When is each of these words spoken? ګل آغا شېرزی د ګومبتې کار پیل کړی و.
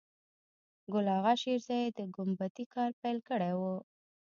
ګل 0.93 1.07
آغا 1.17 1.33
شېرزی 1.41 1.83
د 1.97 1.99
ګومبتې 2.15 2.65
کار 2.73 2.91
پیل 3.01 3.17
کړی 3.29 3.53
و. 3.59 3.61